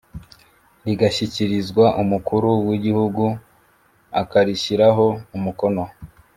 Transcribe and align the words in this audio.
rigashyikirizwa 0.85 1.85
Umukuru 2.01 2.49
w’Igihugu 2.67 3.23
akarishyiraho 4.21 5.05
Umukono 5.37 5.83